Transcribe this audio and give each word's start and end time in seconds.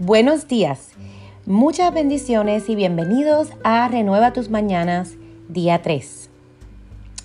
Buenos 0.00 0.46
días, 0.46 0.90
muchas 1.44 1.92
bendiciones 1.92 2.68
y 2.68 2.76
bienvenidos 2.76 3.48
a 3.64 3.88
Renueva 3.88 4.32
tus 4.32 4.48
Mañanas, 4.48 5.14
día 5.48 5.82
3. 5.82 6.30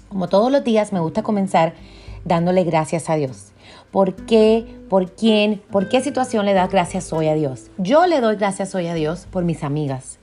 Como 0.09 0.27
todos 0.27 0.51
los 0.51 0.63
días 0.63 0.91
me 0.91 0.99
gusta 0.99 1.21
comenzar 1.21 1.75
dándole 2.25 2.63
gracias 2.63 3.11
a 3.11 3.15
Dios. 3.15 3.51
¿Por 3.91 4.15
qué? 4.15 4.65
¿Por 4.89 5.11
quién? 5.11 5.61
¿Por 5.69 5.87
qué 5.87 6.01
situación 6.01 6.47
le 6.47 6.55
das 6.55 6.71
gracias 6.71 7.13
hoy 7.13 7.27
a 7.27 7.35
Dios? 7.35 7.69
Yo 7.77 8.07
le 8.07 8.21
doy 8.21 8.37
gracias 8.37 8.73
hoy 8.73 8.87
a 8.87 8.95
Dios 8.95 9.27
por 9.29 9.43
mis 9.43 9.63
amigas. 9.63 10.17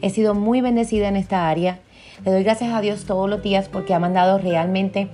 He 0.00 0.08
sido 0.08 0.32
muy 0.32 0.62
bendecida 0.62 1.06
en 1.06 1.16
esta 1.16 1.50
área. 1.50 1.80
Le 2.24 2.32
doy 2.32 2.44
gracias 2.44 2.72
a 2.72 2.80
Dios 2.80 3.04
todos 3.04 3.28
los 3.28 3.42
días 3.42 3.68
porque 3.68 3.92
ha 3.92 3.98
mandado 3.98 4.38
realmente 4.38 5.10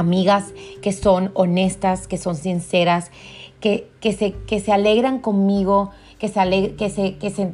amigas 0.00 0.52
que 0.82 0.92
son 0.92 1.30
honestas, 1.34 2.06
que 2.06 2.18
son 2.18 2.34
sinceras, 2.36 3.10
que, 3.60 3.88
se, 4.02 4.32
que 4.32 4.60
se 4.60 4.72
alegran 4.72 5.20
conmigo, 5.20 5.90
que 6.18 6.28
se, 6.28 6.74
que, 6.76 6.90
se, 6.90 7.16
que, 7.16 7.30
se, 7.30 7.52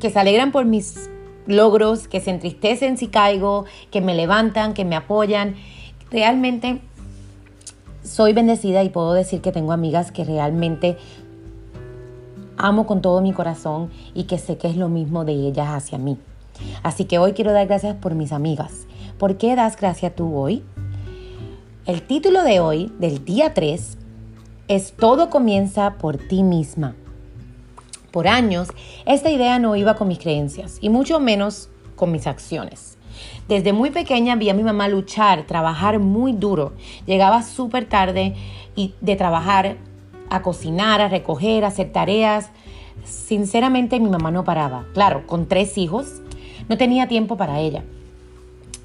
que 0.00 0.10
se 0.10 0.18
alegran 0.18 0.52
por 0.52 0.64
mis 0.64 1.10
logros, 1.46 2.08
que 2.08 2.20
se 2.20 2.30
entristecen 2.30 2.96
si 2.96 3.08
caigo, 3.08 3.64
que 3.90 4.00
me 4.00 4.14
levantan, 4.14 4.74
que 4.74 4.84
me 4.84 4.96
apoyan. 4.96 5.56
Realmente 6.10 6.80
soy 8.02 8.32
bendecida 8.32 8.82
y 8.82 8.88
puedo 8.88 9.12
decir 9.12 9.40
que 9.40 9.52
tengo 9.52 9.72
amigas 9.72 10.12
que 10.12 10.24
realmente 10.24 10.96
amo 12.56 12.86
con 12.86 13.02
todo 13.02 13.20
mi 13.20 13.32
corazón 13.32 13.90
y 14.14 14.24
que 14.24 14.38
sé 14.38 14.56
que 14.56 14.68
es 14.68 14.76
lo 14.76 14.88
mismo 14.88 15.24
de 15.24 15.32
ellas 15.32 15.68
hacia 15.68 15.98
mí. 15.98 16.18
Así 16.82 17.04
que 17.06 17.18
hoy 17.18 17.32
quiero 17.32 17.52
dar 17.52 17.66
gracias 17.66 17.96
por 17.96 18.14
mis 18.14 18.32
amigas. 18.32 18.86
¿Por 19.18 19.36
qué 19.36 19.56
das 19.56 19.76
gracias 19.76 20.14
tú 20.14 20.36
hoy? 20.36 20.62
El 21.84 22.02
título 22.02 22.44
de 22.44 22.60
hoy, 22.60 22.92
del 23.00 23.24
día 23.24 23.54
3, 23.54 23.98
es 24.68 24.92
Todo 24.92 25.30
comienza 25.30 25.94
por 25.94 26.16
ti 26.16 26.44
misma. 26.44 26.94
Por 28.12 28.28
años, 28.28 28.68
esta 29.04 29.30
idea 29.30 29.58
no 29.58 29.74
iba 29.74 29.96
con 29.96 30.06
mis 30.06 30.20
creencias 30.20 30.78
y 30.80 30.90
mucho 30.90 31.18
menos 31.18 31.70
con 31.96 32.12
mis 32.12 32.28
acciones. 32.28 32.98
Desde 33.48 33.72
muy 33.72 33.90
pequeña 33.90 34.36
vi 34.36 34.48
a 34.48 34.54
mi 34.54 34.62
mamá 34.62 34.86
luchar, 34.86 35.44
trabajar 35.48 35.98
muy 35.98 36.32
duro. 36.32 36.72
Llegaba 37.04 37.42
súper 37.42 37.88
tarde 37.88 38.36
y 38.76 38.94
de 39.00 39.16
trabajar 39.16 39.76
a 40.30 40.40
cocinar, 40.40 41.00
a 41.00 41.08
recoger, 41.08 41.64
a 41.64 41.68
hacer 41.68 41.90
tareas. 41.90 42.50
Sinceramente 43.02 43.98
mi 43.98 44.08
mamá 44.08 44.30
no 44.30 44.44
paraba. 44.44 44.86
Claro, 44.94 45.26
con 45.26 45.48
tres 45.48 45.76
hijos, 45.78 46.22
no 46.68 46.78
tenía 46.78 47.08
tiempo 47.08 47.36
para 47.36 47.58
ella. 47.58 47.82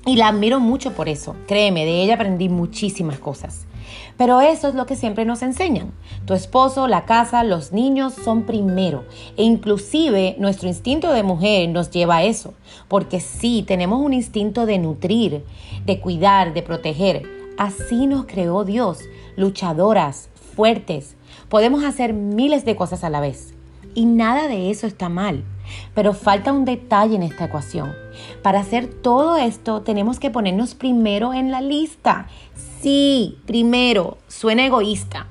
Y 0.07 0.15
la 0.15 0.29
admiro 0.29 0.61
mucho 0.61 0.93
por 0.93 1.09
eso. 1.09 1.35
Créeme, 1.47 1.85
de 1.85 2.01
ella 2.01 2.15
aprendí 2.15 2.47
muchísimas 2.47 3.19
cosas. 3.19 3.67
Pero 4.15 4.39
eso 4.39 4.69
es 4.69 4.73
lo 4.73 4.85
que 4.85 4.95
siempre 4.95 5.25
nos 5.25 5.41
enseñan. 5.41 5.91
Tu 6.25 6.33
esposo, 6.33 6.87
la 6.87 7.03
casa, 7.03 7.43
los 7.43 7.73
niños 7.73 8.13
son 8.13 8.43
primero. 8.43 9.03
E 9.35 9.43
inclusive 9.43 10.37
nuestro 10.39 10.69
instinto 10.69 11.11
de 11.11 11.23
mujer 11.23 11.67
nos 11.69 11.91
lleva 11.91 12.17
a 12.17 12.23
eso. 12.23 12.53
Porque 12.87 13.19
sí, 13.19 13.65
tenemos 13.67 13.99
un 13.99 14.13
instinto 14.13 14.65
de 14.65 14.79
nutrir, 14.79 15.43
de 15.85 15.99
cuidar, 15.99 16.53
de 16.53 16.63
proteger. 16.63 17.23
Así 17.57 18.07
nos 18.07 18.25
creó 18.27 18.63
Dios, 18.63 18.99
luchadoras, 19.35 20.29
fuertes. 20.55 21.17
Podemos 21.49 21.83
hacer 21.83 22.13
miles 22.13 22.63
de 22.63 22.77
cosas 22.77 23.03
a 23.03 23.09
la 23.09 23.19
vez. 23.19 23.53
Y 23.93 24.05
nada 24.05 24.47
de 24.47 24.71
eso 24.71 24.87
está 24.87 25.09
mal. 25.09 25.43
Pero 25.93 26.13
falta 26.13 26.51
un 26.51 26.65
detalle 26.65 27.15
en 27.15 27.23
esta 27.23 27.45
ecuación. 27.45 27.93
Para 28.41 28.59
hacer 28.59 28.87
todo 28.87 29.37
esto 29.37 29.81
tenemos 29.81 30.19
que 30.19 30.29
ponernos 30.29 30.75
primero 30.75 31.33
en 31.33 31.51
la 31.51 31.61
lista. 31.61 32.27
Sí, 32.81 33.37
primero, 33.45 34.17
suena 34.27 34.65
egoísta, 34.65 35.27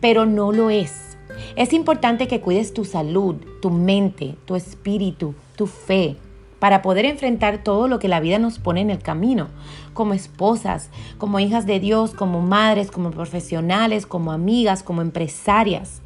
pero 0.00 0.26
no 0.26 0.52
lo 0.52 0.70
es. 0.70 1.16
Es 1.56 1.72
importante 1.72 2.28
que 2.28 2.40
cuides 2.40 2.74
tu 2.74 2.84
salud, 2.84 3.36
tu 3.60 3.70
mente, 3.70 4.36
tu 4.44 4.56
espíritu, 4.56 5.34
tu 5.56 5.66
fe, 5.66 6.16
para 6.58 6.82
poder 6.82 7.06
enfrentar 7.06 7.64
todo 7.64 7.88
lo 7.88 7.98
que 7.98 8.08
la 8.08 8.20
vida 8.20 8.38
nos 8.38 8.58
pone 8.58 8.82
en 8.82 8.90
el 8.90 9.00
camino, 9.00 9.48
como 9.94 10.14
esposas, 10.14 10.90
como 11.18 11.40
hijas 11.40 11.66
de 11.66 11.80
Dios, 11.80 12.12
como 12.12 12.40
madres, 12.40 12.90
como 12.90 13.10
profesionales, 13.10 14.06
como 14.06 14.30
amigas, 14.30 14.82
como 14.82 15.02
empresarias. 15.02 16.02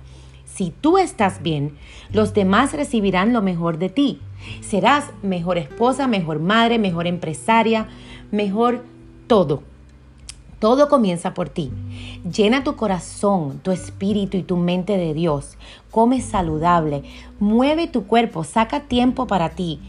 Si 0.54 0.70
tú 0.70 0.98
estás 0.98 1.42
bien, 1.42 1.76
los 2.12 2.32
demás 2.32 2.75
recibirán 2.75 3.32
lo 3.32 3.42
mejor 3.42 3.78
de 3.78 3.88
ti. 3.88 4.20
Serás 4.60 5.06
mejor 5.20 5.59
esposa, 5.59 6.06
mejor 6.06 6.38
madre, 6.38 6.78
mejor 6.78 7.09
empresaria, 7.09 7.88
mejor 8.31 8.84
todo. 9.26 9.62
Todo 10.60 10.88
comienza 10.88 11.34
por 11.34 11.48
ti. 11.48 11.72
Llena 12.25 12.62
tu 12.62 12.76
corazón, 12.76 13.59
tu 13.65 13.72
espíritu 13.72 14.37
y 14.37 14.44
tu 14.44 14.56
mente 14.56 14.97
de 14.97 15.12
Dios. 15.12 15.59
Come 15.91 16.20
saludable. 16.20 17.03
Mueve 17.41 17.88
tu 17.88 18.06
cuerpo. 18.06 18.44
Saca 18.44 18.84
tiempo 18.84 19.26
para 19.26 19.50
ti. 19.50 19.81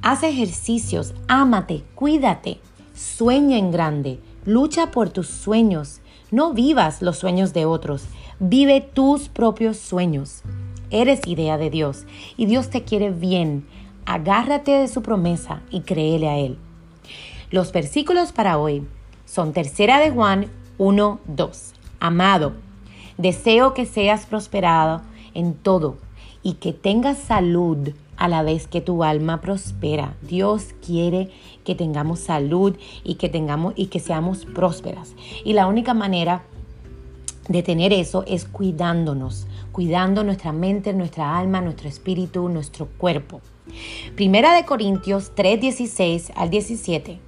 Haz 0.00 0.22
ejercicios. 0.22 1.12
Ámate. 1.28 1.84
Cuídate. 1.94 2.60
Sueña 2.94 3.58
en 3.58 3.70
grande. 3.70 4.20
Lucha 4.46 4.90
por 4.90 5.10
tus 5.10 5.28
sueños. 5.28 6.00
No 6.30 6.54
vivas 6.54 7.02
los 7.02 7.18
sueños 7.18 7.52
de 7.52 7.66
otros. 7.66 8.04
Vive 8.40 8.80
tus 8.80 9.28
propios 9.28 9.78
sueños. 9.78 10.42
Eres 10.90 11.26
idea 11.26 11.58
de 11.58 11.70
Dios 11.70 12.04
y 12.36 12.46
Dios 12.46 12.70
te 12.70 12.84
quiere 12.84 13.10
bien. 13.10 13.66
Agárrate 14.06 14.70
de 14.70 14.86
su 14.86 15.02
promesa 15.02 15.62
y 15.70 15.80
créele 15.80 16.28
a 16.28 16.38
Él. 16.38 16.56
Los 17.50 17.72
versículos 17.72 18.30
para 18.30 18.56
hoy 18.56 18.86
son 19.24 19.52
tercera 19.52 19.98
de 19.98 20.12
Juan 20.12 20.46
1, 20.78 21.18
2. 21.26 21.72
Amado, 21.98 22.52
deseo 23.16 23.74
que 23.74 23.86
seas 23.86 24.24
prosperado 24.26 25.02
en 25.34 25.54
todo 25.54 25.96
y 26.44 26.54
que 26.54 26.72
tengas 26.72 27.18
salud 27.18 27.90
a 28.16 28.28
la 28.28 28.44
vez 28.44 28.68
que 28.68 28.80
tu 28.80 29.02
alma 29.02 29.40
prospera. 29.40 30.14
Dios 30.22 30.76
quiere 30.86 31.30
que 31.64 31.74
tengamos 31.74 32.20
salud 32.20 32.76
y 33.02 33.16
que 33.16 33.28
tengamos 33.28 33.72
y 33.74 33.86
que 33.86 33.98
seamos 33.98 34.44
prósperas. 34.44 35.16
Y 35.44 35.54
la 35.54 35.66
única 35.66 35.92
manera 35.92 36.44
de 37.48 37.62
tener 37.62 37.92
eso 37.92 38.24
es 38.26 38.44
cuidándonos, 38.44 39.46
cuidando 39.72 40.22
nuestra 40.22 40.52
mente, 40.52 40.92
nuestra 40.92 41.36
alma, 41.38 41.60
nuestro 41.60 41.88
espíritu, 41.88 42.48
nuestro 42.48 42.86
cuerpo. 42.86 43.40
Primera 44.14 44.54
de 44.54 44.64
Corintios 44.64 45.32
3, 45.34 45.60
16 45.60 46.32
al 46.36 46.50
17. 46.50 47.18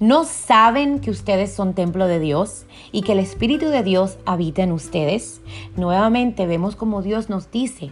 ¿No 0.00 0.24
saben 0.24 0.98
que 0.98 1.10
ustedes 1.10 1.52
son 1.52 1.74
templo 1.74 2.06
de 2.06 2.18
Dios 2.18 2.64
y 2.90 3.02
que 3.02 3.12
el 3.12 3.20
Espíritu 3.20 3.66
de 3.66 3.82
Dios 3.82 4.18
habita 4.26 4.62
en 4.62 4.72
ustedes? 4.72 5.40
Nuevamente 5.76 6.46
vemos 6.46 6.76
como 6.76 7.02
Dios 7.02 7.28
nos 7.28 7.50
dice, 7.50 7.90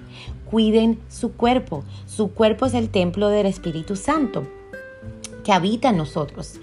cuiden 0.51 0.99
su 1.09 1.33
cuerpo. 1.33 1.85
Su 2.07 2.33
cuerpo 2.33 2.67
es 2.67 2.75
el 2.75 2.91
templo 2.91 3.29
del 3.29 3.47
Espíritu 3.47 3.97
Santo 3.97 4.47
que 5.45 5.53
habita 5.53 5.91
en 5.91 5.97
nosotros 5.97 6.61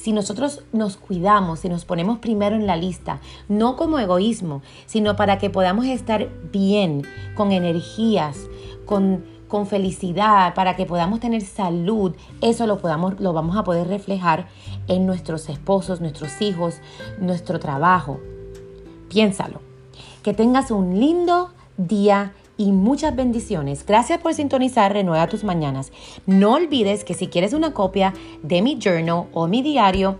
si 0.00 0.12
nosotros 0.12 0.62
nos 0.72 0.96
cuidamos, 0.96 1.64
y 1.64 1.68
nos 1.68 1.84
ponemos 1.84 2.20
primero 2.20 2.56
en 2.56 2.66
la 2.66 2.76
lista, 2.76 3.20
no 3.48 3.76
como 3.76 3.98
egoísmo, 3.98 4.62
sino 4.86 5.14
para 5.14 5.36
que 5.36 5.50
podamos 5.50 5.84
estar 5.84 6.28
bien, 6.50 7.02
con 7.34 7.52
energías, 7.52 8.48
con, 8.86 9.24
con 9.46 9.66
felicidad, 9.66 10.54
para 10.54 10.74
que 10.74 10.86
podamos 10.86 11.20
tener 11.20 11.42
salud, 11.42 12.14
eso 12.40 12.66
lo, 12.66 12.78
podamos, 12.78 13.20
lo 13.20 13.34
vamos 13.34 13.58
a 13.58 13.64
poder 13.64 13.88
reflejar 13.88 14.48
en 14.88 15.04
nuestros 15.04 15.50
esposos, 15.50 16.00
nuestros 16.00 16.40
hijos, 16.40 16.76
nuestro 17.18 17.60
trabajo. 17.60 18.20
Piénsalo. 19.10 19.60
Que 20.22 20.32
tengas 20.32 20.70
un 20.70 20.98
lindo 20.98 21.50
día 21.76 22.32
y 22.60 22.70
muchas 22.72 23.14
bendiciones. 23.16 23.86
Gracias 23.86 24.20
por 24.20 24.34
sintonizar 24.34 24.92
Renueva 24.92 25.28
tus 25.28 25.44
mañanas. 25.44 25.92
No 26.26 26.52
olvides 26.52 27.04
que 27.04 27.14
si 27.14 27.28
quieres 27.28 27.54
una 27.54 27.72
copia 27.72 28.12
de 28.42 28.60
mi 28.60 28.78
journal 28.78 29.28
o 29.32 29.46
mi 29.46 29.62
diario 29.62 30.18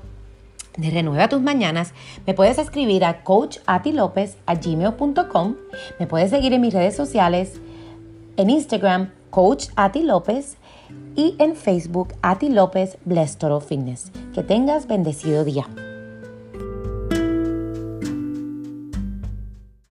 de 0.78 0.88
Renueva 0.88 1.28
tus 1.28 1.42
mañanas, 1.42 1.92
me 2.26 2.32
puedes 2.32 2.56
escribir 2.56 3.04
a 3.04 3.24
coachatilopez@gmail.com. 3.24 5.56
Me 5.98 6.06
puedes 6.06 6.30
seguir 6.30 6.54
en 6.54 6.62
mis 6.62 6.72
redes 6.72 6.96
sociales, 6.96 7.60
en 8.38 8.48
Instagram 8.48 9.10
Coach 9.28 9.66
y 11.14 11.34
en 11.38 11.56
Facebook 11.56 12.14
Ati 12.22 12.48
López 12.48 12.96
Bless 13.04 13.36
Fitness. 13.68 14.12
Que 14.32 14.42
tengas 14.42 14.86
bendecido 14.86 15.44
día. 15.44 15.68